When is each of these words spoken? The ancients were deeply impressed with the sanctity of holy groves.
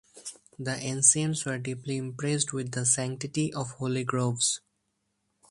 The 0.57 0.75
ancients 0.77 1.45
were 1.45 1.59
deeply 1.59 1.97
impressed 1.97 2.53
with 2.53 2.71
the 2.71 2.87
sanctity 2.87 3.53
of 3.53 3.73
holy 3.73 4.03
groves. 4.03 4.59